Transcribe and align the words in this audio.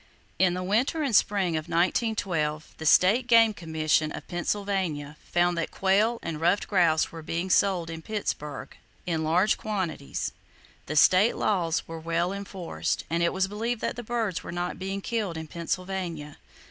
In 0.39 0.55
the 0.55 0.63
winter 0.63 1.03
and 1.03 1.15
spring 1.15 1.55
of 1.55 1.65
1912 1.69 2.73
the 2.79 2.87
State 2.87 3.27
Game 3.27 3.53
Commission 3.53 4.11
of 4.11 4.27
Pennsylvania 4.27 5.15
found 5.31 5.55
that 5.59 5.69
quail 5.69 6.17
and 6.23 6.41
ruffed 6.41 6.67
grouse 6.67 7.11
were 7.11 7.21
being 7.21 7.51
sold 7.51 7.91
in 7.91 8.01
Pittsburgh, 8.01 8.75
in 9.05 9.23
large 9.23 9.59
quantities. 9.59 10.31
The 10.87 10.95
state 10.95 11.35
laws 11.35 11.87
were 11.87 11.99
well 11.99 12.33
enforced, 12.33 13.03
and 13.11 13.21
it 13.21 13.31
was 13.31 13.47
believed 13.47 13.81
that 13.81 13.95
the 13.95 14.01
birds 14.01 14.41
were 14.41 14.51
not 14.51 14.79
being 14.79 15.01
killed 15.01 15.37
in 15.37 15.45
Pennsylvania. 15.45 16.39